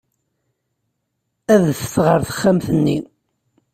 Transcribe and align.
Adfet 1.53 1.95
ɣer 2.05 2.19
texxamt-nni. 2.27 2.99